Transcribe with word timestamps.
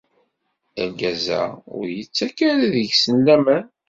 Argaza-a 0.83 1.47
ur 1.77 1.85
yettak 1.97 2.37
ara 2.49 2.65
deg-sen 2.75 3.15
laman. 3.25 3.65